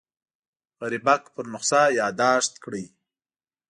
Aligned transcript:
غریبک 0.79 1.23
پر 1.33 1.45
نسخه 1.53 1.81
یاداښت 1.99 2.53
کړی. 2.63 2.85